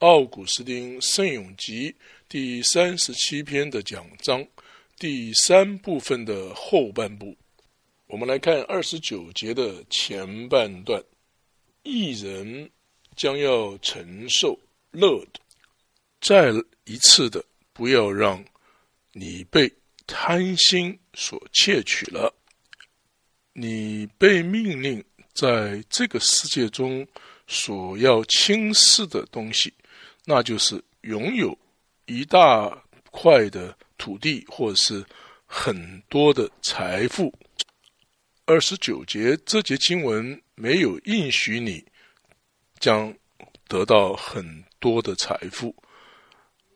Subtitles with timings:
[0.00, 1.94] 奥古斯丁圣咏集
[2.26, 4.42] 第三十七篇的讲章
[4.98, 7.36] 第三部分的后半部。
[8.06, 11.04] 我们来看二十九节的前半段：
[11.82, 12.70] 一人
[13.14, 14.58] 将要承受
[14.90, 15.40] 乐的，
[16.22, 16.50] 再
[16.86, 17.44] 一次的，
[17.74, 18.42] 不要让
[19.12, 19.70] 你被
[20.06, 22.34] 贪心所窃取了。
[23.52, 25.04] 你被命令
[25.34, 27.06] 在这个世界中
[27.46, 29.70] 所要轻视的东西，
[30.30, 31.58] 那就是拥有
[32.06, 32.70] 一大
[33.10, 35.04] 块的土地，或者是
[35.44, 37.34] 很多的财富。
[38.44, 41.84] 二十九节这节经文没有应许你
[42.78, 43.12] 将
[43.66, 45.74] 得到很多的财富，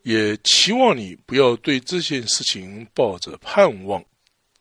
[0.02, 4.04] 也期望你不要对这件事情抱着盼望。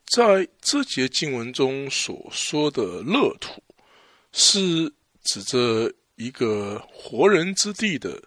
[0.05, 3.63] 在这节经文中所说的乐土，
[4.33, 8.21] 是指着一个活人之地的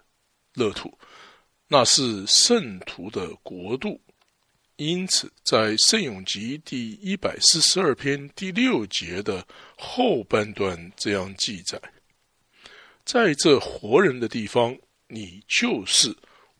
[0.57, 0.91] 乐土，
[1.67, 4.01] 那是圣徒的国度。
[4.77, 5.57] 因此，在
[5.89, 9.45] 《圣咏集》第一百四十二篇第六节的
[9.77, 11.79] 后半段这样记载
[13.05, 16.15] ：“在这活人的地方，你就是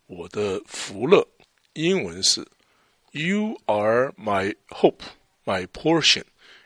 [0.05, 1.27] 我的福乐。”
[1.73, 2.47] 英文是
[3.11, 5.01] “You are my hope,
[5.45, 6.23] my portion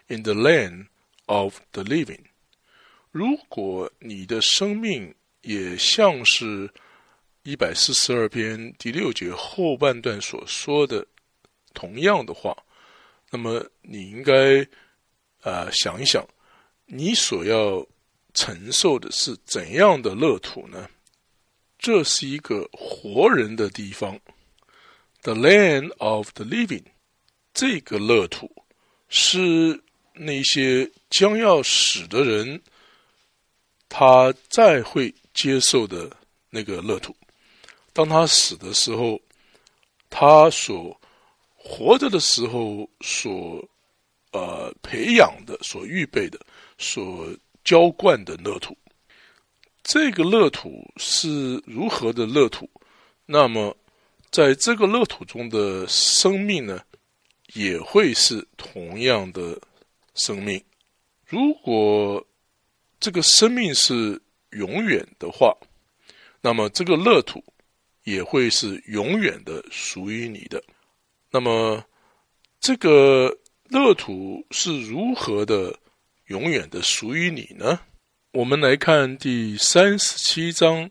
[0.08, 0.88] in the land
[1.25, 2.25] of the living。”
[3.11, 6.70] 如果你的生命也像是
[7.44, 11.03] 一百四十二篇第六节后半段所说的，
[11.73, 12.56] 同样的话，
[13.31, 14.61] 那么你应该
[15.42, 16.23] 啊想一想，
[16.86, 17.83] 你所要
[18.36, 20.88] 承受的是怎样的乐土呢？
[21.80, 24.20] 这是一个活人的地方
[25.23, 26.83] ，the land of the living。
[27.55, 28.50] 这个乐土
[29.09, 29.81] 是
[30.14, 32.61] 那些将要死的人，
[33.89, 36.16] 他再会接受的
[36.52, 37.16] 那个乐土。
[37.94, 39.20] 当他死的时候，
[40.09, 41.00] 他所
[41.56, 43.64] 活着的时候所
[44.31, 46.39] 呃培养的、所预备的、
[46.77, 47.27] 所
[47.64, 48.76] 浇灌的乐土，
[49.83, 52.70] 这个乐土是如何的乐土？
[53.26, 53.76] 那么，
[54.30, 56.82] 在这个乐土中的生命呢，
[57.54, 59.60] 也会是同样的
[60.15, 60.61] 生命。
[61.26, 62.26] 如果
[62.99, 64.21] 这个生命是
[64.52, 65.55] 永远的话，
[66.42, 67.44] 那么这个乐土
[68.04, 70.64] 也会是永远的属于你的。
[71.30, 71.84] 那么，
[72.60, 73.38] 这个
[73.70, 75.78] 乐土是如何的
[76.28, 77.80] 永远的属于你呢？
[78.32, 80.89] 我们来看第三十七章，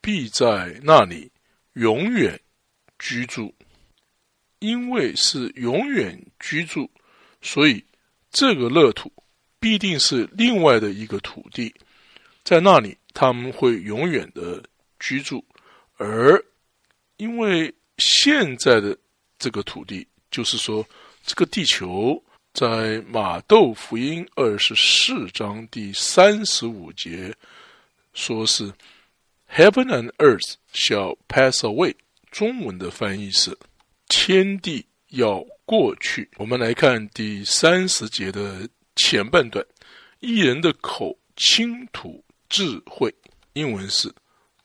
[0.00, 1.30] 必在那里
[1.74, 2.40] 永远
[2.98, 3.54] 居住。
[4.60, 6.90] 因为是永远居住，
[7.40, 7.84] 所以
[8.28, 9.12] 这个乐土
[9.60, 11.72] 必定是另外的一个土地，
[12.42, 14.60] 在那里他们会永远的
[14.98, 15.44] 居住。
[15.98, 16.42] 而
[17.18, 18.96] 因为现在的。
[19.40, 20.84] 这个土地，就是说，
[21.24, 22.20] 这个地球
[22.52, 27.32] 在马窦福音二十四章第三十五节
[28.14, 28.64] 说是
[29.48, 31.94] “Heaven and earth shall pass away”，
[32.32, 33.56] 中文的翻译是
[34.10, 36.28] “天地要过去”。
[36.38, 39.64] 我们来看第三十节的前半段
[40.18, 43.14] ：“一人的口倾吐智慧”，
[43.54, 44.12] 英文是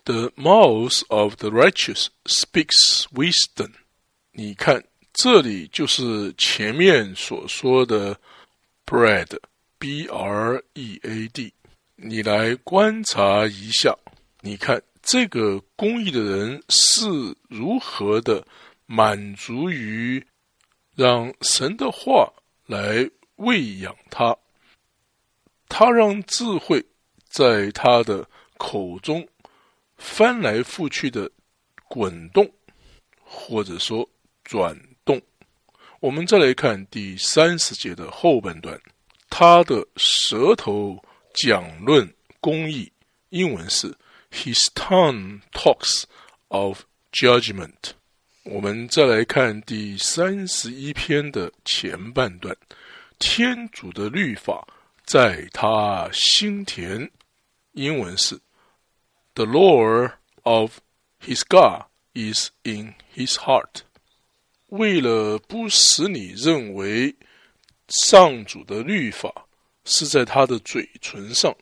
[0.06, 3.72] “The mouth of the righteous speaks wisdom”。
[4.32, 4.84] 你看，
[5.14, 8.20] 这里就是前面所说的
[8.86, 11.54] bread，b r e a d。
[11.96, 13.96] 你来观察一下，
[14.42, 17.08] 你看这个公益的人是
[17.48, 18.46] 如何的
[18.86, 20.26] 满足于
[20.96, 22.32] 让神的话
[22.66, 24.36] 来喂养他，
[25.70, 26.84] 他让智慧
[27.30, 28.28] 在他的
[28.58, 29.26] 口中
[29.98, 31.30] 翻来覆去的
[31.88, 32.50] 滚动，
[33.24, 34.08] 或者说。
[34.46, 35.20] 转动。
[36.02, 38.78] 我们再来看第三十节的后半段，
[39.30, 41.02] 他的舌头
[41.34, 42.92] 讲论公义，
[43.30, 43.88] 英文是
[44.32, 46.04] His tongue talks
[46.50, 46.82] of
[47.14, 47.92] judgment。
[48.44, 52.54] 我们再来看第三十一篇的前半段，
[53.18, 54.68] 天主的律法
[55.06, 57.10] 在他心田，
[57.72, 58.38] 英文是
[59.36, 60.14] The Lord
[60.44, 60.78] of
[61.20, 63.82] his God is in his heart。
[64.68, 67.16] 为了不使你认为
[67.88, 69.48] 上主的律法
[69.86, 71.56] 是在他的嘴唇上，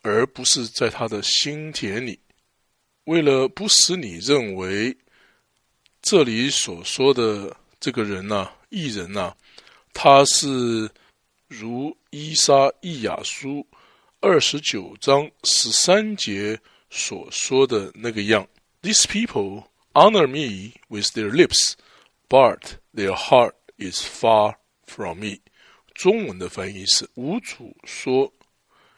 [0.00, 2.18] 而不是在他的心田里；
[3.04, 4.96] 为了不使你认为
[6.00, 9.34] 这里所说的这个人呐，艺人呐，
[9.92, 10.90] 他是
[11.46, 13.66] 如伊莎伊雅书
[14.20, 16.58] 二十九章十三节
[16.90, 18.46] 所说的那个样。
[18.82, 21.72] These people honor me with their lips,
[22.28, 24.56] but their heart is far
[24.86, 25.38] from me。
[25.94, 28.32] 中文的翻译是：无主说，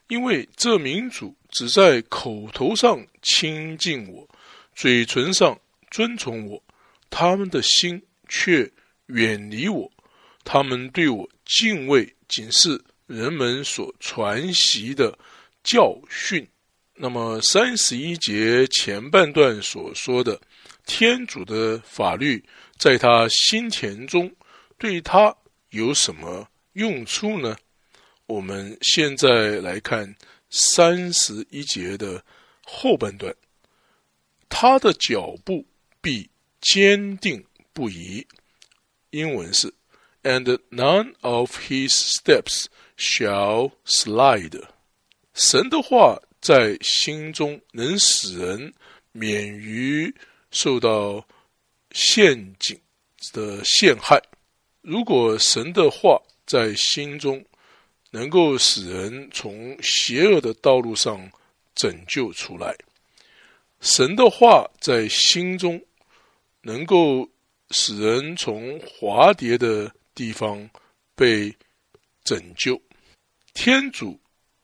[0.08, 4.28] 因为这民主只在口头上亲近我，
[4.74, 5.58] 嘴唇上
[5.90, 6.62] 尊崇我，
[7.08, 8.70] 他们的心却
[9.06, 9.90] 远离我。
[10.44, 15.16] 他们对我敬畏，仅是人们所传习的
[15.62, 16.46] 教训。
[17.00, 20.40] 那么三十一节前半段所说的
[20.84, 22.44] 天主的法律，
[22.76, 24.28] 在他心田中
[24.78, 25.32] 对他
[25.70, 27.56] 有什么用处呢？
[28.26, 30.12] 我们现在来看
[30.50, 32.20] 三十一节的
[32.64, 33.32] 后半段，
[34.48, 35.64] 他的脚步
[36.00, 36.28] 必
[36.60, 38.26] 坚定不移。
[39.10, 39.72] 英文是
[40.24, 42.66] ，and none of his steps
[42.96, 44.64] shall slide。
[45.32, 46.20] 神的话。
[46.40, 48.72] 在心中能使人
[49.12, 50.14] 免于
[50.50, 51.26] 受到
[51.92, 52.78] 陷阱
[53.32, 54.22] 的陷害。
[54.80, 57.44] 如果神的话在心中
[58.10, 61.30] 能够使人从邪恶的道路上
[61.74, 62.74] 拯救出来，
[63.80, 65.80] 神的话在心中
[66.62, 67.28] 能够
[67.70, 70.68] 使人从滑跌的地方
[71.14, 71.54] 被
[72.24, 72.80] 拯救，
[73.52, 74.18] 天主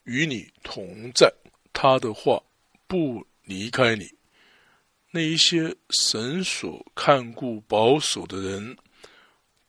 [0.04, 1.30] 与你同在。
[1.74, 2.42] 他的话
[2.86, 4.08] 不离开你，
[5.10, 8.74] 那一些神所看顾保守的人，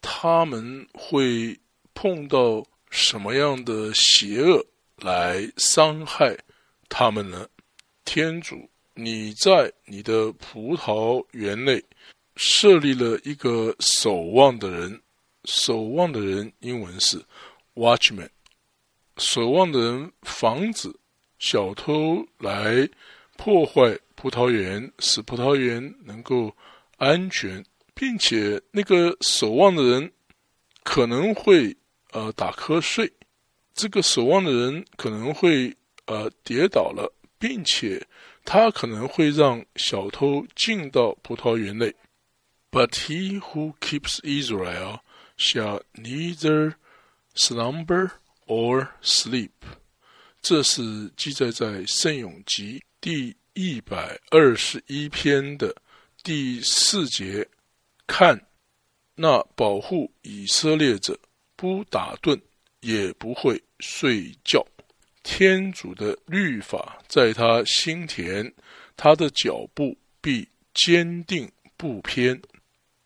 [0.02, 1.60] 他们会
[1.94, 4.66] 碰到什么样的邪恶
[4.98, 6.38] 来伤害
[6.88, 7.50] 他们呢？
[8.06, 11.84] 天主，你在你的葡萄园内
[12.36, 15.02] 设立了一个守望的人，
[15.46, 17.22] 守望的人英文是
[17.74, 18.30] watchman，
[19.18, 20.96] 守望的人防止。
[21.40, 22.88] 小偷来
[23.38, 26.56] 破坏葡萄园，使葡萄园能够
[26.98, 30.12] 安全，并且那个守望的人
[30.84, 31.76] 可能会
[32.12, 33.12] 呃打瞌睡，
[33.74, 38.06] 这个守望的人可能会呃跌倒了，并且
[38.46, 41.94] 他可能会让小偷进到葡萄园内。
[42.72, 45.00] But he who keeps Israel
[45.38, 46.76] shall neither
[47.36, 48.12] slumber
[48.48, 49.52] or sleep.
[50.48, 55.76] 这是记载在《圣咏集》第一百二十一篇的
[56.22, 57.44] 第四节。
[58.06, 58.40] 看，
[59.16, 61.20] 那保护以色列者
[61.56, 62.40] 不打盹，
[62.82, 64.64] 也不会睡觉。
[65.24, 68.54] 天主的律法在他心田，
[68.96, 72.40] 他的脚步必坚定不偏。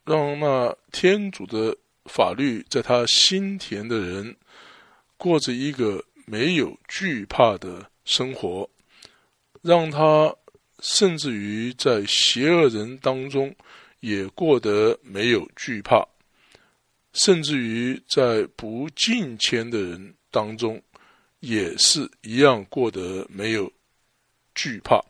[0.03, 4.35] 让那天主的法律在他心田的人，
[5.15, 6.03] 过着一个。
[6.29, 8.69] 没有惧怕的生活，
[9.63, 10.31] 让他
[10.79, 13.53] 甚至于在邪恶人当中
[14.01, 16.07] 也过得没有惧怕，
[17.13, 20.79] 甚至于在不敬虔的人当中
[21.39, 23.71] 也是一样过得没有
[24.53, 25.03] 惧怕，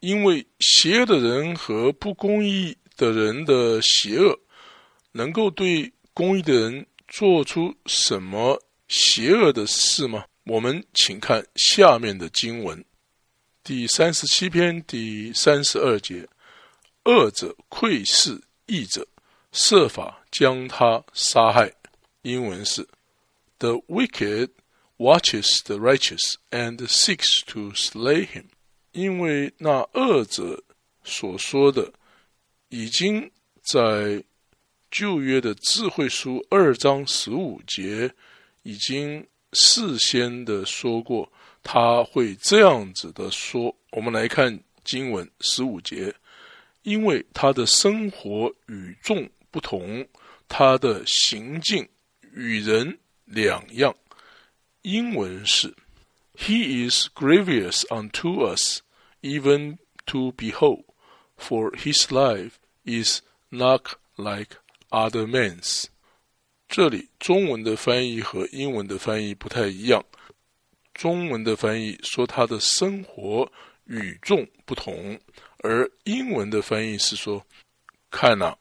[0.00, 4.40] 因为邪恶的人和不公义的人的邪恶，
[5.12, 8.58] 能够对公义的人做出什么？
[8.92, 10.26] 邪恶的事吗？
[10.44, 12.84] 我们请看下面的经文，
[13.64, 16.28] 第三十七篇第三十二节：
[17.04, 19.08] 恶者窥视义者，
[19.50, 21.72] 设法将他杀害。
[22.20, 22.86] 英文是
[23.58, 24.50] ：The wicked
[24.98, 28.44] watches the righteous and seeks to slay him。
[28.92, 30.62] 因为那恶者
[31.02, 31.94] 所说的，
[32.68, 33.30] 已经
[33.62, 34.22] 在
[34.90, 38.12] 旧约的智慧书二章十五节。
[38.62, 41.30] 已经事先的说过，
[41.62, 43.74] 他会这样子的说。
[43.90, 46.14] 我们来看经文十五节，
[46.82, 50.06] 因为他的生活与众不同，
[50.48, 51.86] 他的行径
[52.32, 53.94] 与人两样。
[54.82, 55.74] 英文是
[56.36, 58.80] ：He is grievous unto us,
[59.20, 59.76] even
[60.06, 60.84] to behold,
[61.38, 62.52] for his life
[62.84, 64.56] is not like
[64.90, 65.84] other men's.
[66.72, 70.02] 这里中文的翻译和英文的翻译不太一样。
[70.94, 73.46] 中文的翻译说他的生活
[73.84, 75.20] 与众不同，
[75.58, 77.44] 而英文的翻译是说
[78.10, 78.56] ：“看呐，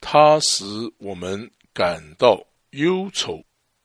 [0.00, 0.64] 他使
[0.98, 3.40] 我们感到忧愁，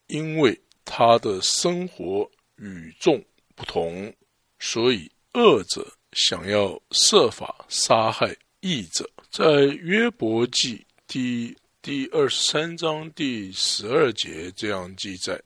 [0.07, 3.23] 因为他的生活与众
[3.53, 4.11] 不同，
[4.57, 9.45] 所以恶者想要设法杀害义者。”在
[9.79, 11.55] 约伯记第。
[11.81, 15.41] 第二十三章第十二节这样记载：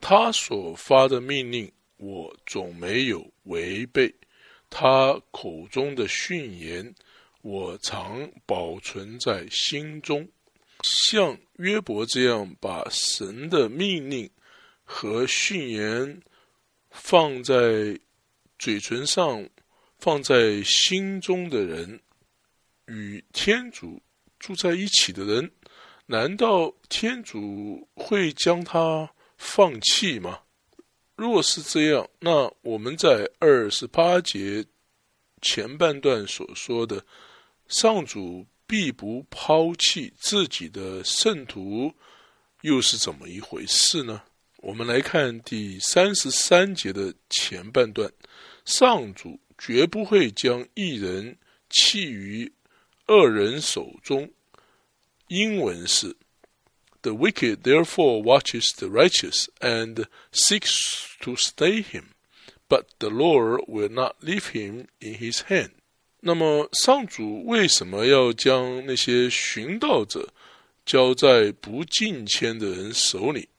[0.00, 4.12] 他所发的命令，我总没有违背；
[4.68, 6.92] 他口中的训言，
[7.42, 10.28] 我常保存在心中。
[10.82, 14.28] 像约伯这样把神的命令
[14.82, 16.20] 和训言
[16.90, 17.96] 放在
[18.58, 19.48] 嘴唇上、
[20.00, 22.00] 放在心中的人，
[22.86, 24.02] 与天主
[24.44, 25.50] 住在一起的人，
[26.04, 30.40] 难道天主会将他放弃吗？
[31.16, 34.62] 若是这样，那我们在二十八节
[35.40, 37.02] 前半段所说的
[37.68, 41.90] 上主必不抛弃自己的圣徒，
[42.60, 44.20] 又是怎么一回事呢？
[44.58, 48.12] 我们来看第三十三节的前半段：
[48.66, 51.38] 上主绝不会将一人
[51.70, 52.52] 弃于
[53.06, 54.30] 恶人手中。
[55.28, 56.16] 英文是。
[57.02, 62.04] The wicked therefore watches the righteous and seeks to stay him,
[62.66, 65.72] but the Lord will not leave him in his hand.
[66.20, 70.32] 那么，上主为什么要将那些寻道者
[70.86, 73.50] 交在不敬虔的人手里？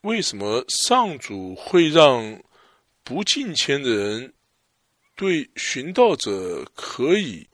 [0.00, 2.42] 为什么上主会让
[3.04, 4.32] 不敬虔的人
[5.14, 7.46] 对寻道者可以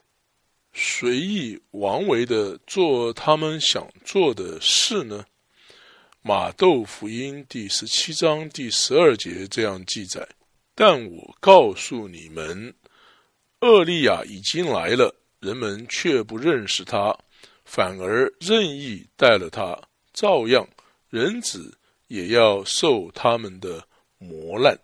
[0.77, 5.25] 随意妄为的做他们想做的事呢？
[6.21, 10.27] 马窦福音第十七章第十二节这样记载
[10.75, 12.75] ：“但我告诉你们，
[13.61, 17.17] 厄利亚已经来了，人们却不认识他，
[17.65, 19.81] 反而任意带了他。
[20.13, 20.69] 照样，
[21.09, 21.79] 人子
[22.09, 23.87] 也要受他们的
[24.19, 24.77] 磨难。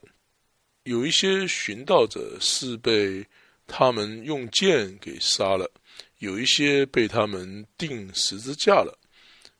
[0.84, 3.26] 有一些寻道者是被
[3.66, 5.68] 他们用剑给杀了。”
[6.20, 8.98] 有一些被他们钉十字架了，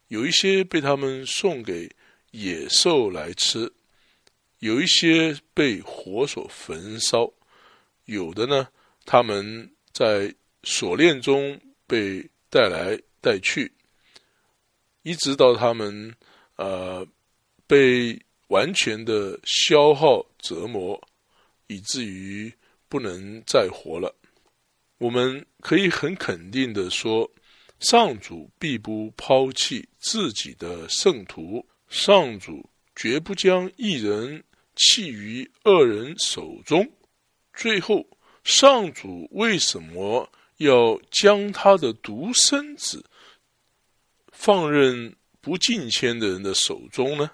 [0.08, 1.90] 有一些被他们送给
[2.32, 3.72] 野兽来吃，
[4.58, 7.32] 有一些被火所焚烧，
[8.04, 8.68] 有的呢，
[9.06, 13.72] 他们在锁链中被带来带去，
[15.02, 16.14] 一直到他们
[16.56, 17.06] 呃
[17.66, 21.00] 被完全的消耗折磨，
[21.68, 22.52] 以至于
[22.86, 24.14] 不能再活了。
[25.00, 27.30] 我们可以很肯定的说，
[27.78, 34.44] 上主必不抛弃自己的圣徒，上主绝不将一人
[34.76, 36.86] 弃于恶人手中。
[37.54, 38.06] 最后，
[38.44, 43.02] 上主为什么要将他的独生子
[44.30, 47.30] 放任不敬虔的人的手中呢？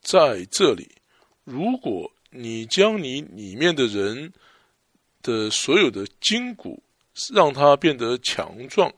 [0.00, 0.90] 在这里，
[1.44, 4.32] 如果你将你里面的人，
[5.22, 6.82] 的所有的筋骨，
[7.34, 8.92] 让它变得强壮，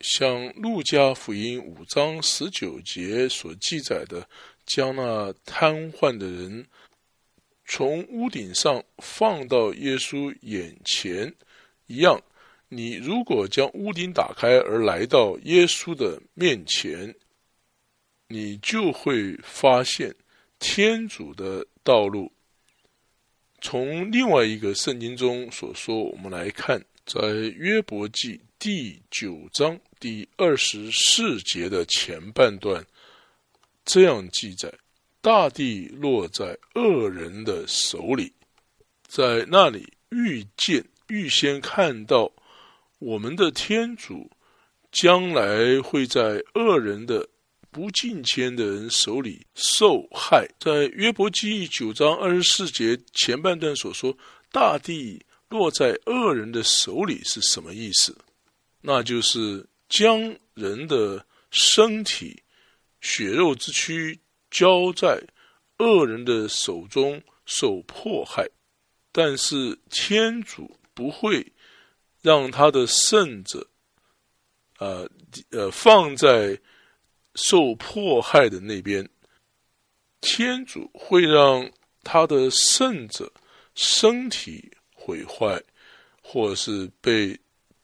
[0.00, 4.28] 像路加福音五章十九节所记载的，
[4.64, 6.66] 将那瘫痪的人
[7.66, 11.34] 从屋顶上放到耶稣眼前
[11.86, 12.20] 一样。
[12.68, 17.14] 你如果将屋顶打开而来到耶稣的面前，
[18.28, 20.14] 你就会发现
[20.58, 22.32] 天主的道路。
[23.60, 32.84] 从另外一个圣经中所说，我们来看，在约伯记第九章第二十四节的前半段，
[33.84, 34.72] 这样记载：
[35.20, 38.32] 大地落在恶人的手里，
[39.08, 42.30] 在那里预见、预先看到
[42.98, 44.30] 我们的天主
[44.92, 47.26] 将来会在恶人的。
[47.76, 54.16] 不敬虔的人手里受害，在约伯记九章二十四节前半段所说，
[54.50, 58.16] 大地落在恶人的手里是什么意思？
[58.80, 62.42] 那就是将人的身体、
[63.02, 64.18] 血肉之躯
[64.50, 65.22] 交在
[65.76, 68.48] 恶人的手中受迫害。
[69.12, 71.52] 但是天主不会
[72.22, 73.68] 让他的圣者，
[74.78, 75.06] 呃
[75.50, 76.58] 呃，放在。
[77.36, 79.08] 受迫害的那边，
[80.20, 81.70] 天主会让
[82.02, 83.32] 他的圣者
[83.74, 85.62] 身体毁坏，
[86.20, 87.38] 或是被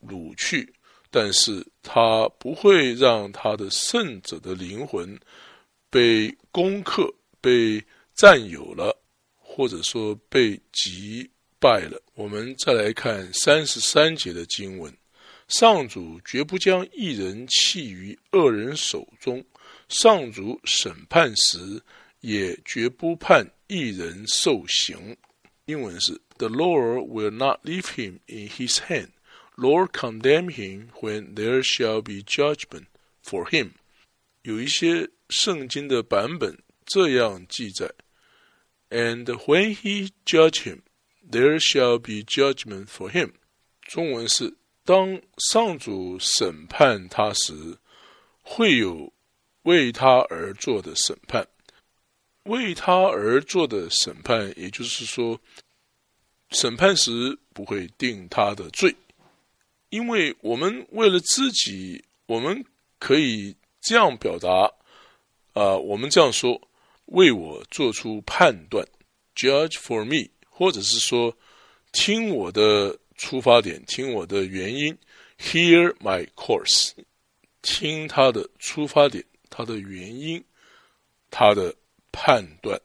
[0.05, 0.73] 掳去，
[1.09, 5.17] 但是他不会让他的圣者的灵魂
[5.89, 7.81] 被攻克、被
[8.13, 8.97] 占有了，
[9.37, 11.29] 或者说被击
[11.59, 12.01] 败了。
[12.15, 14.91] 我们再来看三十三节的经文。
[15.55, 19.45] 上主绝不将一人弃于恶人手中，
[19.87, 21.79] 上主审判时
[22.21, 25.15] 也绝不判一人受刑。
[25.65, 29.09] 英文是：The Lord will not leave him in his hand.
[29.55, 32.85] Lord condemn him when there shall be judgment
[33.23, 33.73] for him.
[34.41, 37.93] 有一些圣经的版本这样记载
[38.89, 40.79] ：And when he judge him,
[41.29, 43.33] there shall be judgment for him。
[43.83, 47.77] 中文是当上主审判他时，
[48.41, 49.11] 会有
[49.63, 51.47] 为他而做的审判。
[52.43, 55.39] 为他而做的审判，也就是说，
[56.49, 58.93] 审判时不会定他的罪，
[59.87, 62.65] 因为我们为了自己，我们
[62.99, 64.49] 可以这样表达，
[65.53, 66.59] 啊，我们这样说，
[67.05, 68.85] 为我做出判断
[69.33, 71.33] ，judge for me，或者是说，
[71.93, 74.97] 听我的出发点，听我的原因
[75.39, 76.91] ，hear my course，
[77.61, 80.43] 听他的出发点，他的原因，
[81.29, 81.73] 他的。
[82.15, 82.79] 判断，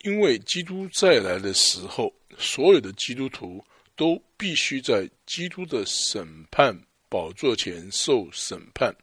[0.00, 3.64] 因为基督再来的时候，所有的基督徒
[3.96, 8.94] 都必须在基督的审判宝座前受审判，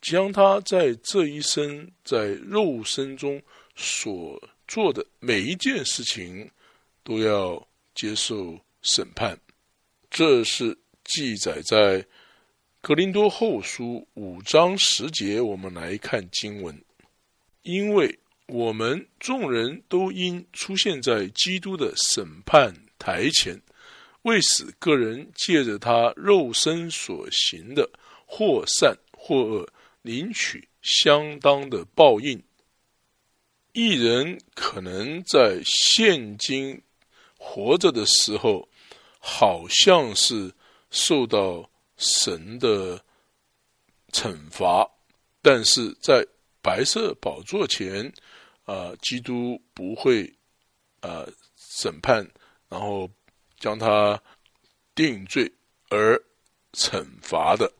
[0.00, 3.42] 将他在这一生在肉身中
[3.74, 6.48] 所做的每一件事情
[7.02, 9.36] 都要接受审判。
[10.12, 12.06] 这是记载在
[12.82, 15.40] 格林多后书五章十节。
[15.40, 16.80] 我们来看经文，
[17.62, 18.16] 因为。
[18.48, 23.58] 我们众人都应出现在基督的审判台前，
[24.22, 27.88] 为使个人借着他肉身所行的
[28.26, 32.42] 或善或恶，领取相当的报应。
[33.72, 36.82] 一人可能在现今
[37.38, 38.68] 活着的时候，
[39.24, 40.52] 好像是
[40.90, 43.00] 受到神的
[44.10, 44.90] 惩罚，
[45.40, 46.26] 但是在
[46.60, 48.12] 白色宝座前。
[48.64, 50.32] 啊，基督不会
[51.00, 51.26] 啊
[51.56, 52.24] 审判，
[52.68, 53.10] 然后
[53.58, 54.22] 将他
[54.94, 55.52] 定罪
[55.90, 56.16] 而
[56.72, 57.70] 惩罚的。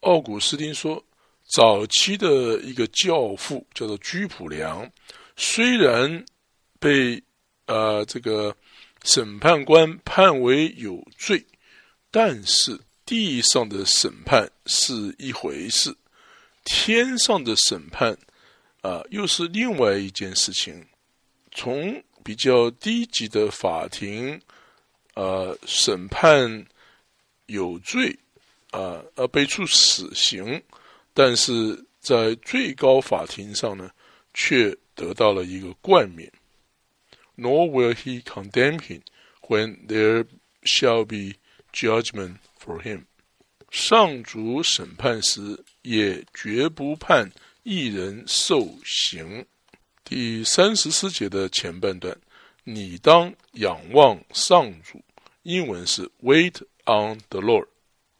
[0.00, 1.02] 奥古斯丁说，
[1.44, 4.90] 早期的一个教父叫做居普良，
[5.36, 6.26] 虽然
[6.80, 7.22] 被
[7.66, 8.54] 呃这个
[9.04, 11.44] 审判官判为有罪，
[12.10, 15.96] 但是地上的审判是一回事，
[16.64, 18.16] 天上的审判。
[18.82, 20.86] 啊，又是另外一件事情。
[21.50, 24.40] 从比较低级的法庭，
[25.12, 26.64] 呃，审判
[27.44, 28.18] 有罪，
[28.70, 30.62] 啊，而被处死刑，
[31.12, 33.90] 但是在最高法庭上呢，
[34.32, 36.32] 却得到了一个冠冕。
[37.40, 39.00] Nor will he condemn him
[39.48, 40.26] when there
[40.62, 41.36] shall be
[41.72, 43.04] judgment for him。
[43.70, 47.32] 上主审判时，也绝不判。
[47.62, 49.46] 一人受刑，
[50.04, 52.14] 第三十四节的前半段，
[52.64, 55.02] 你当仰望上主。
[55.42, 57.68] 英文是 Wait on the Lord。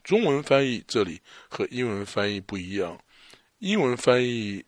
[0.02, 2.98] 中文翻译这里和英文翻译不一样。
[3.58, 4.64] 英文翻译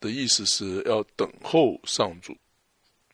[0.00, 2.36] 的意思是要等候上主，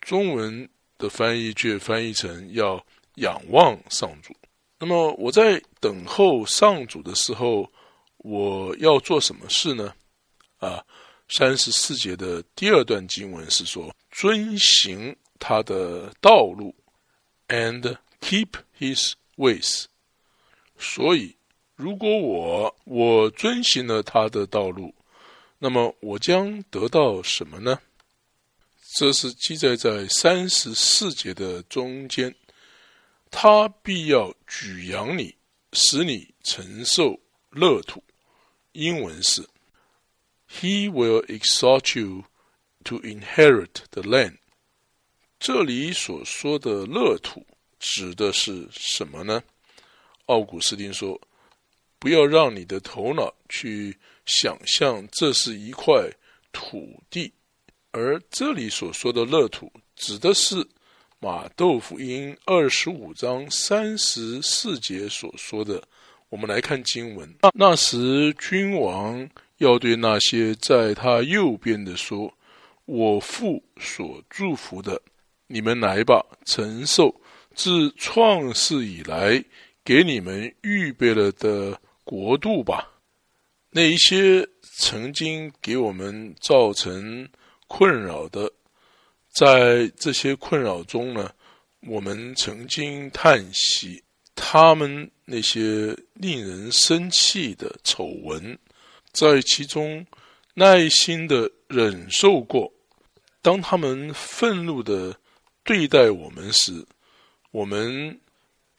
[0.01, 2.85] 中文的翻译却翻译成要
[3.15, 4.35] 仰望上主。
[4.79, 7.71] 那么我在等候上主的时候，
[8.19, 9.95] 我要做什么事呢？
[10.59, 10.85] 啊，
[11.29, 16.75] 三十四节的第二段经文是说：“遵行他的道路
[17.49, 19.85] ，and keep his ways。”
[20.79, 21.35] 所以，
[21.75, 24.95] 如果我我遵行了他的道路，
[25.59, 27.81] 那么我将得到什么呢？
[28.95, 32.35] 这是记载在三十四节的中间。
[33.31, 35.35] 他必要举扬你，
[35.73, 37.21] 使你承受
[37.51, 38.03] 乐土。
[38.73, 39.47] 英文是。
[40.51, 42.25] He will exalt you
[42.85, 44.39] to inherit the land。
[45.39, 47.47] 这里所说的乐土
[47.79, 49.43] 指的是什么呢？
[50.25, 51.21] 奥古斯丁说
[52.01, 56.11] ：“不要让你的头脑去想象这是一块
[56.51, 57.31] 土地，
[57.99, 60.65] 而这里所说的乐土指的是
[61.19, 65.83] 马豆福音二十五章三十四节所说的。
[66.29, 72.33] 我们来看经文：那时君王。”要对那些在他右边的说
[72.87, 75.03] ：“我父所祝福的，
[75.49, 77.13] 你们来吧，承受
[77.57, 79.45] 自创世以来
[79.85, 82.89] 给你们预备了的国度吧。”
[83.71, 87.29] 那一些曾经给我们造成
[87.69, 88.51] 困扰的，
[89.31, 91.33] 在这些困扰中呢，
[91.83, 94.03] 我们曾经叹息
[94.35, 98.59] 他们那些令人生气的丑闻。
[99.13, 100.05] 在其中
[100.55, 102.73] 耐心的忍受过，
[103.43, 105.17] 当他们愤怒的
[105.65, 106.87] 对待我们时，
[107.51, 108.21] 我们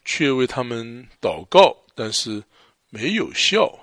[0.05, 2.43] 却为他们祷告，但是
[2.89, 3.79] 没有效。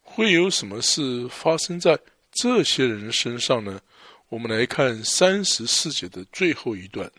[0.00, 1.98] 会有什么事发生在
[2.30, 3.80] 这些人身上呢？
[4.32, 7.12] 我们来看三十四节的最后一段：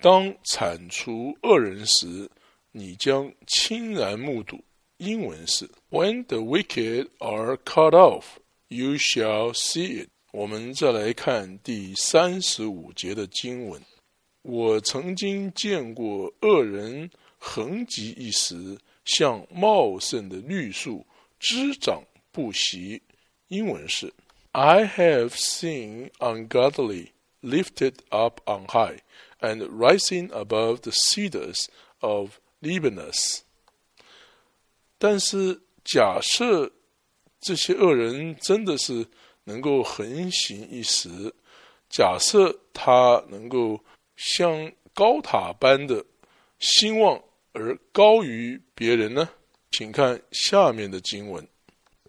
[0.00, 2.30] 当铲除恶人时，
[2.72, 4.62] 你将亲然目睹。
[4.98, 8.24] 英文是 When the wicked are cut off,
[8.68, 10.10] you shall see it。
[10.30, 13.80] 我们再来看第三十五节的经文。
[14.42, 18.76] 我曾经见过恶人横极一时，
[19.06, 21.06] 像茂盛的绿树，
[21.40, 23.00] 枝长不息。
[23.46, 24.12] 英文是
[24.52, 29.00] I have seen ungodly lifted up on high
[29.40, 31.66] and rising above the cedars
[32.00, 33.12] of Lebanon。
[34.98, 36.72] 但是，假设
[37.40, 39.06] 这些恶人真的是
[39.44, 41.32] 能够横行一时，
[41.88, 43.80] 假设他能够
[44.16, 46.04] 像高塔般的
[46.58, 49.28] 兴旺而高于别人呢？
[49.70, 51.46] 请看下面的经文，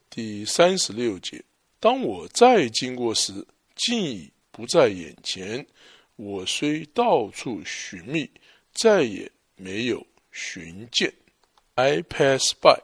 [0.10, 1.44] 第三十六节：
[1.80, 5.66] 当我再经过时，竟已不在眼前；
[6.18, 8.30] 我虽到处寻觅，
[8.74, 11.14] 再也没有寻见。
[11.76, 12.82] I passed by,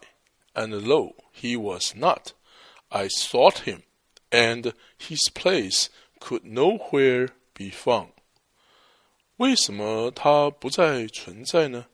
[0.53, 2.29] and lo, he was not.
[2.87, 3.81] I sought him,
[4.29, 5.87] and his place
[6.19, 8.11] could nowhere be found.
[9.35, 11.87] 为什么他不再存在呢？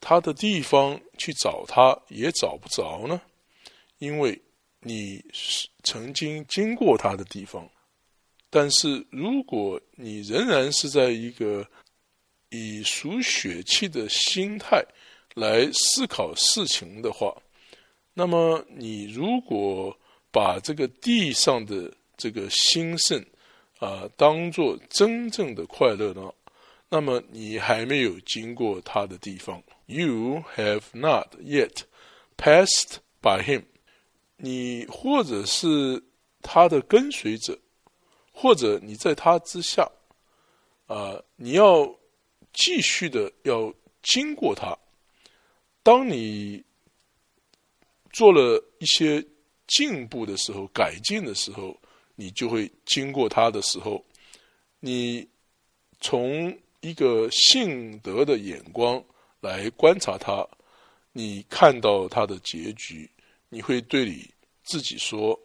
[0.00, 3.20] 他的地方去找他也找不着呢？
[3.98, 4.40] 因为
[4.80, 7.68] 你是曾经经过他的地方，
[8.50, 11.66] 但是如果你仍然是在一个
[12.50, 14.84] 以属血气的心态。
[15.34, 17.32] 来思考事情的话，
[18.12, 19.96] 那么你如果
[20.32, 23.24] 把这个地上的这个兴盛
[23.78, 26.32] 啊当做真正的快乐呢，
[26.88, 29.62] 那么你还没有经过他的地方。
[29.86, 31.82] You have not yet
[32.36, 33.62] passed by him。
[34.38, 36.02] 你或者是
[36.40, 37.58] 他的跟随者，
[38.32, 39.86] 或者你在他之下
[40.86, 41.84] 啊，你要
[42.52, 44.78] 继续的要经过他。
[45.82, 46.64] 当你
[48.12, 49.24] 做了一些
[49.66, 51.76] 进步的时候、改进的时候，
[52.14, 54.04] 你就会经过他的时候，
[54.80, 55.28] 你
[56.00, 59.02] 从一个性德的眼光
[59.40, 60.46] 来观察他，
[61.12, 63.10] 你看到他的结局，
[63.48, 64.30] 你会对你
[64.62, 65.38] 自己说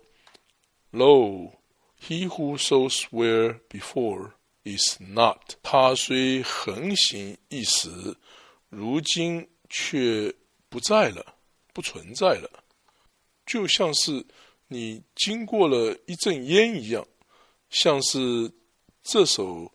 [0.91, 1.51] ：“Lo,
[1.99, 4.31] he who sows where before
[4.63, 8.15] is not。”他虽横行一时，
[8.69, 9.47] 如今。
[9.75, 10.31] 却
[10.69, 11.35] 不在了，
[11.73, 12.63] 不存在了，
[13.43, 14.23] 就像是
[14.67, 17.03] 你经过了一阵烟一样，
[17.71, 18.51] 像是
[19.01, 19.61] 这首《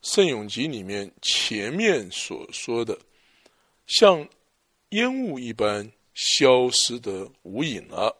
[0.00, 2.98] 圣咏集》里面前面所说的，
[3.86, 4.26] 像
[4.90, 8.16] 烟雾一般消失的无影了。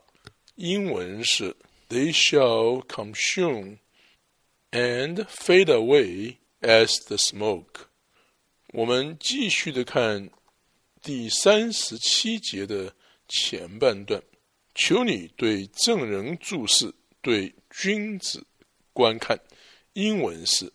[0.57, 1.57] 英文是
[1.89, 3.79] “They shall consume
[4.71, 7.87] and fade away as the smoke”。
[8.69, 10.31] 我们继续的看。
[11.03, 12.95] 第三十七节的
[13.29, 14.23] 前半段，
[14.75, 18.47] 求你对证人注视，对君子
[18.95, 19.39] 观看。
[19.93, 20.73] 英文是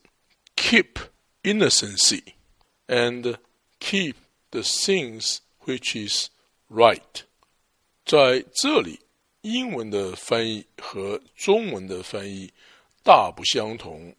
[0.56, 1.10] “keep
[1.42, 2.22] innocency
[2.86, 3.40] and
[3.80, 4.14] keep
[4.52, 6.30] the things which is
[6.70, 7.22] right”。
[8.06, 9.00] 在这里，
[9.42, 12.52] 英文的翻译和中文的翻译
[13.04, 14.16] 大不相同。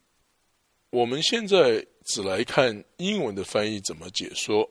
[0.91, 4.69] 我们现在只来看英文的翻译怎么解说。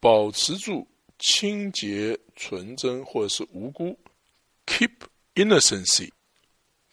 [0.00, 0.86] 保持住
[1.18, 3.98] 清洁、纯真或者是无辜
[4.64, 4.92] ，keep
[5.34, 6.08] innocency。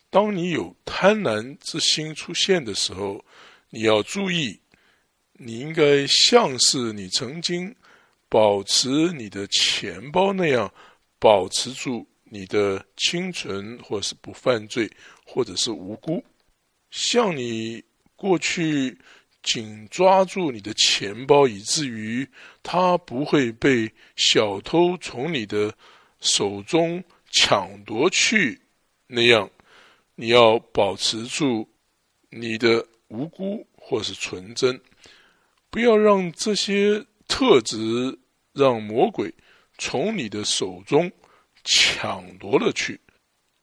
[0.09, 3.23] 当你有贪婪之心出现的时候，
[3.69, 4.59] 你要注意，
[5.33, 7.75] 你应该像是你曾经
[8.35, 10.69] 保持你的钱包那样，
[11.19, 14.91] 保持住你的清纯，或是不犯罪，
[15.25, 16.21] 或者是无辜，
[16.91, 17.81] 像你
[18.17, 18.97] 过去。
[19.41, 22.27] 紧抓住你的钱包，以至于
[22.63, 25.71] 它不会被小偷从你的
[26.19, 28.59] 手中抢夺去。
[29.05, 29.47] 那样，
[30.15, 31.69] 你要保持住
[32.31, 34.81] 你的无辜或是纯真，
[35.69, 38.17] 不要让这些特质
[38.55, 39.31] 让魔鬼
[39.77, 41.11] 从你的手中
[41.63, 42.99] 抢夺了去。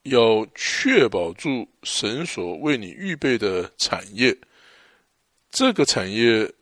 [0.04, 4.36] 要确保住神所为你预备的产业。
[5.48, 6.52] 这个产业，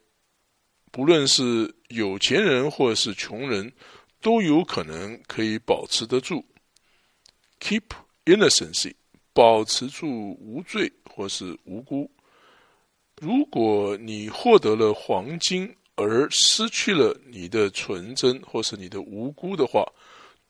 [0.91, 3.73] 不论是有钱人或是穷人，
[4.21, 6.45] 都有可能可以保持得住。
[7.61, 7.85] Keep
[8.27, 8.93] innocency，
[9.33, 12.11] 保持住无罪或是无辜。
[13.23, 19.87] 如果你获得了黄金而失去了你的纯真或是你的无辜的话，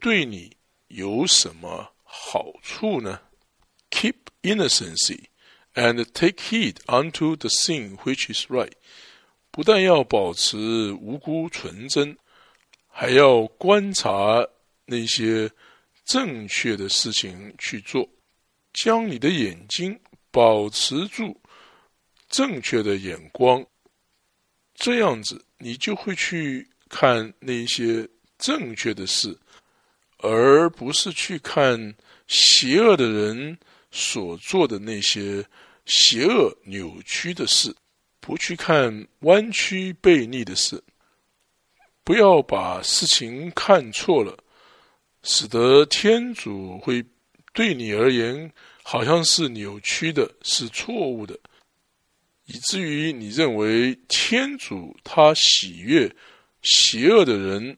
[0.00, 3.20] 对你有什么好处呢
[3.90, 5.24] ？Keep innocency。
[5.72, 8.72] And take heed unto the thing which is right，
[9.52, 12.16] 不但要保持无辜纯真，
[12.88, 14.44] 还要观察
[14.84, 15.48] 那些
[16.04, 18.08] 正确的事情去做，
[18.72, 19.96] 将你的眼睛
[20.32, 21.40] 保持住
[22.28, 23.64] 正确的眼光，
[24.80, 29.38] 这样子你就会去看那些正确的事，
[30.16, 31.94] 而不是去看
[32.26, 33.56] 邪恶的人
[33.90, 35.44] 所做的那些
[35.84, 37.72] 邪恶扭曲的事。
[38.20, 40.82] 不去看弯曲背逆的事，
[42.04, 44.36] 不要把事情看错了，
[45.22, 47.04] 使得天主会
[47.52, 48.50] 对你而言
[48.82, 51.38] 好像是扭曲的，是错误的，
[52.52, 56.12] 以至于你认为天主他喜悦
[56.62, 57.76] 邪恶的人，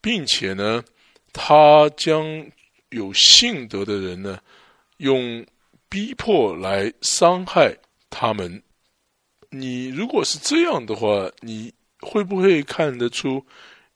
[0.00, 0.84] 并且呢，
[1.32, 2.24] 他将
[2.90, 4.38] 有信德的人呢，
[4.98, 5.44] 用
[5.88, 7.76] 逼迫来伤害
[8.08, 8.62] 他们。
[9.50, 13.44] 你如果是这样的话，你会不会看得出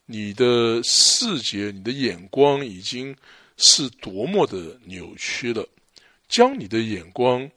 [0.04, 3.16] 你的视觉、你的眼光已经
[3.56, 5.64] 是多么的扭曲了？
[6.26, 7.48] 将你的眼光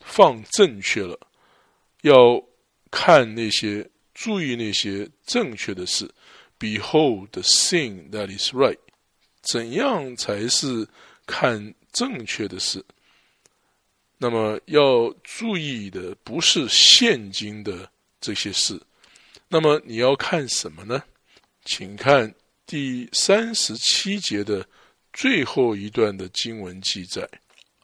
[0.00, 1.18] 放正确了，
[2.08, 2.42] 要
[2.90, 6.10] 看那些、注意那些正确的事。
[6.58, 8.78] Behold the thing that is right。
[9.42, 10.88] 怎样才是
[11.26, 12.84] 看正确的事？
[14.18, 17.88] 那么要注意的不是现今的
[18.20, 18.82] 这些事，
[19.46, 21.00] 那么你要看什么呢？
[21.64, 22.34] 请看
[22.66, 24.66] 第三十七节的
[25.12, 27.26] 最后一段的经文记载：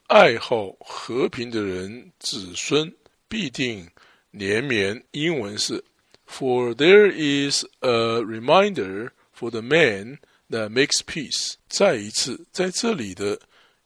[0.07, 2.93] 爱好和平的人子孙
[3.29, 3.89] 必定
[4.37, 5.03] 连绵。
[5.11, 5.83] 英文是
[6.27, 10.19] ：For there is a reminder for the man
[10.49, 11.55] that makes peace。
[11.67, 13.39] 再一次，在这里的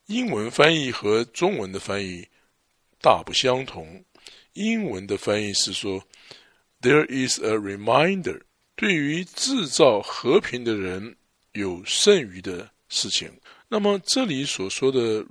[0.08, 2.28] 英文翻译和中文的翻译。
[3.02, 4.04] 大不相同。
[4.54, 6.04] 英文的翻译是说
[6.82, 8.42] ：“There is a reminder，
[8.76, 11.16] 对于制造和平的人
[11.54, 13.32] 有剩余的事情。”
[13.70, 15.26] 那么这里所说的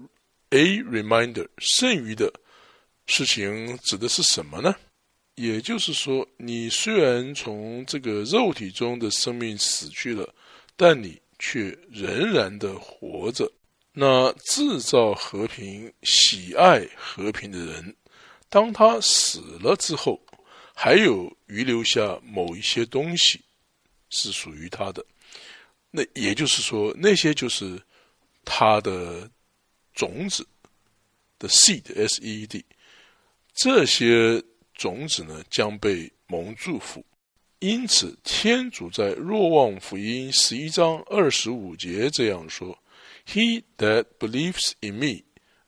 [0.48, 2.32] “a reminder” 剩余的
[3.06, 4.74] 事情指的是什么呢？
[5.38, 10.34] 也就是说，你虽然从这个肉体中的生命死去了，
[10.74, 13.50] 但你却仍然的活着。
[13.92, 17.96] 那制造和平、喜爱和平的人，
[18.48, 20.20] 当他死了之后，
[20.74, 23.40] 还有遗留下某一些东西
[24.10, 25.04] 是属于他的。
[25.92, 27.80] 那也就是说，那些就是
[28.44, 29.30] 他的
[29.94, 30.44] 种子
[31.38, 32.64] 的 seed，s e e d。
[33.54, 34.42] 这些
[34.78, 37.04] 种子呢，将被蒙祝福。
[37.58, 42.78] 因此，天主在若望福音十一章二十五节这样说。
[43.26, 45.24] He that believes in me,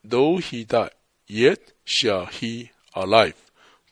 [0.09, 0.93] though he die,
[1.27, 3.35] yet shall he alive。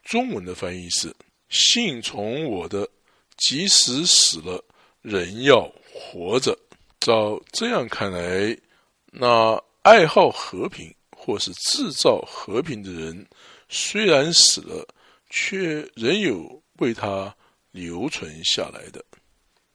[0.05, 1.15] 中文的翻译是：
[1.51, 2.89] 信从我的，
[3.37, 4.65] 即使死了，
[5.03, 6.59] 人要活着。
[7.01, 8.57] 照这样看来，
[9.11, 13.27] 那爱好和平或是制造和平的人，
[13.69, 14.87] 虽然死了，
[15.29, 17.35] 却仍有为他
[17.71, 19.05] 留存下来的。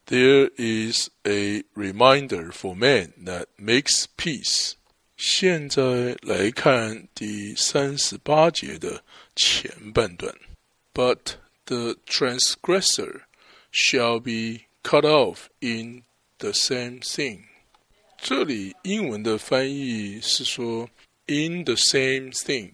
[0.06, 4.74] There is a reminder for man that makes peace。
[5.16, 9.04] 现在来看第三十八节的
[9.36, 10.36] 前半段。
[10.94, 11.36] But
[11.66, 13.22] the transgressor
[13.72, 16.04] shall be cut off in
[16.40, 17.44] the same thing。
[18.18, 20.90] 这里英文的翻译是说
[21.28, 22.74] “in the same thing”，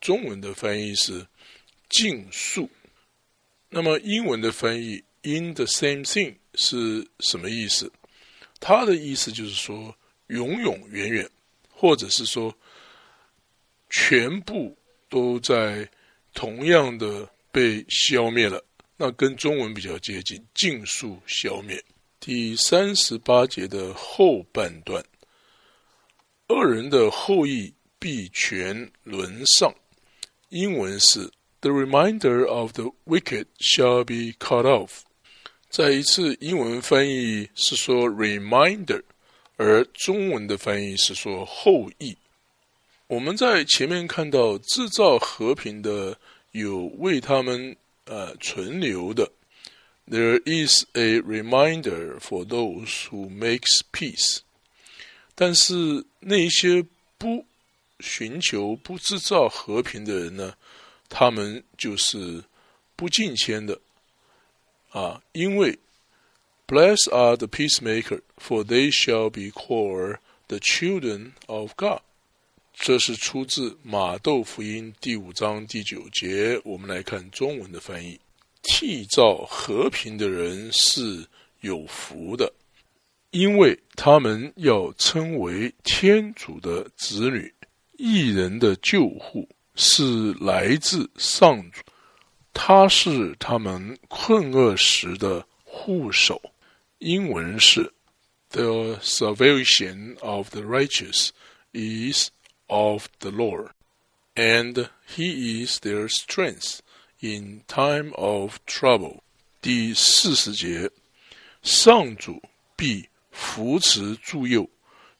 [0.00, 1.26] 中文的翻译是
[1.90, 2.70] “尽数”。
[3.68, 6.34] 那么英文的翻译 “in the same thing”。
[6.54, 7.90] 是什么意思？
[8.58, 11.30] 它的意思就是说，永永远远，
[11.68, 12.52] 或者是说，
[13.88, 14.76] 全部
[15.08, 15.88] 都在
[16.34, 18.60] 同样的被消灭了。
[18.96, 21.80] 那跟中文比较接近，尽数消灭。
[22.18, 25.00] 第三十八节的后半段，
[26.48, 29.72] 恶人的后裔必全沦丧。
[30.48, 35.00] 英文是：The reminder of the wicked shall be cut off。
[35.68, 39.02] 再一次，英文翻译是说 “reminder”，
[39.56, 42.16] 而中文的翻译是说“后裔”。
[43.06, 46.18] 我们在前面看到制造和平的
[46.52, 49.30] 有为他们呃存留的
[50.08, 54.38] ，“There is a reminder for those who makes peace”。
[55.34, 56.84] 但是那些
[57.16, 57.46] 不
[58.00, 60.54] 寻求、不制造和平的人呢？
[61.10, 62.42] 他们就是
[62.96, 63.78] 不进签的。
[64.88, 65.78] 啊，因为
[66.66, 72.00] Bless are the peacemaker, for they shall be called the children of God。
[72.72, 76.58] 这是出自马窦福音第五章第九节。
[76.64, 78.18] 我们来看中文的翻译。
[78.62, 81.26] 缔造和平的人是
[81.60, 82.52] 有福的，
[83.30, 87.52] 因为他们要称为天主的子女。
[87.96, 89.46] 异人的救护
[89.82, 91.80] 是来自上主，
[92.52, 96.38] 他是他们困厄时的护手。
[96.98, 97.90] 英文是
[98.50, 101.30] ：The salvation of the righteous
[101.72, 102.28] is
[102.66, 103.70] of the Lord,
[104.34, 106.80] and He is their strength.
[107.20, 109.20] In time of trouble，
[109.62, 110.90] 第四十节，
[111.62, 112.42] 上主
[112.76, 114.68] 必扶持助佑，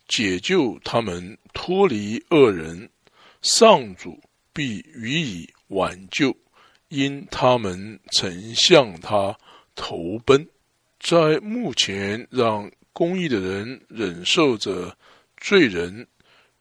[0.06, 2.90] 解救他们脱离恶人；
[3.40, 4.20] 上主
[4.52, 6.36] 必予以挽救，
[6.88, 9.38] 因他们曾向他
[9.74, 10.46] 投奔。
[10.98, 14.96] 在目前，让公义的人忍受着
[15.36, 16.06] 罪人，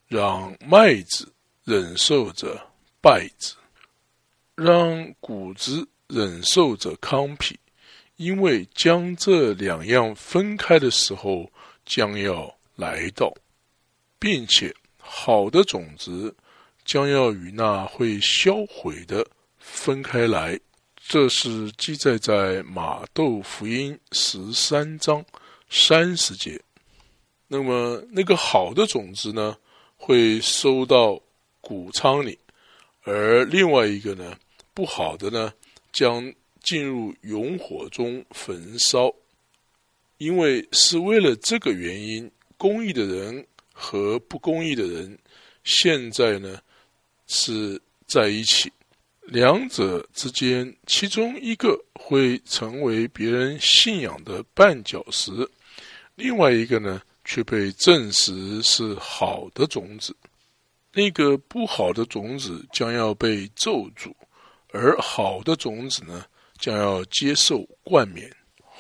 [0.08, 1.32] 让麦子
[1.66, 2.60] 忍受着
[3.02, 3.56] 败子。
[4.56, 7.58] 让谷子忍受着糠皮，
[8.18, 11.50] 因为将这两样分开的时候
[11.86, 13.34] 将要来到，
[14.20, 16.36] 并且好的种子
[16.90, 19.24] 将要与那会销毁的
[19.60, 20.60] 分开来。
[21.08, 25.24] 这是记载在马窦福音十三章
[25.70, 26.60] 三十节。
[27.48, 29.56] 那么那个好的种子呢，
[29.98, 31.22] 会收到
[31.62, 32.40] 谷仓里，
[33.04, 34.36] 而另外一个呢？
[34.74, 35.54] 不好的呢，
[35.92, 39.14] 将进入熔火中焚烧，
[40.18, 45.16] 因为是为了这个原因，公益的人和不公益的人
[45.64, 46.60] 现在呢
[47.30, 48.70] 是在一起，
[49.22, 55.32] 两者之间，其中一个会成为别人信仰的绊脚石，
[56.16, 60.14] 另外一个呢却被证实是好的种子，
[60.92, 64.12] 那个不好的种子将要被咒诅。
[64.72, 66.26] 而好的种子呢，
[66.60, 68.32] 将要接受冠冕。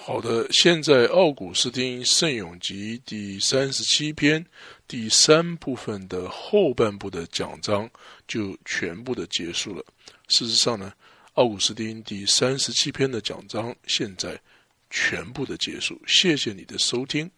[0.01, 4.43] 好的，现在《奥古斯丁圣咏集》第三十七篇
[4.88, 7.88] 第三部分的后半部的讲章
[8.27, 9.85] 就全部的结束了。
[10.29, 10.91] 事实上呢，
[11.33, 14.39] 《奥古斯丁》第三十七篇的讲章现在
[14.89, 16.01] 全部的结束。
[16.07, 17.29] 谢谢你的收听。